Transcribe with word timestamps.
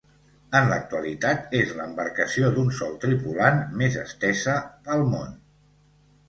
En 0.59 0.69
l'actualitat, 0.69 1.43
és 1.59 1.73
l'embarcació 1.79 2.49
d'un 2.55 2.71
sol 2.79 2.97
tripulant 3.05 3.61
més 3.83 3.99
estesa 4.05 4.57
pel 4.89 5.07
món. 5.13 5.39